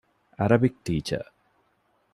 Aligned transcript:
ޢަރަބިކް 0.39 0.79
ޓީޗަރ 0.85 1.23